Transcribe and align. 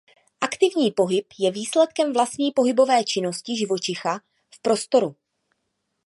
Aktivní 0.41 0.91
pohyb 0.91 1.25
je 1.39 1.51
výsledkem 1.51 2.13
vlastní 2.13 2.51
pohybové 2.51 3.03
činnosti 3.03 3.57
živočicha 3.57 4.19
v 4.55 4.61
prostoru. 4.61 5.15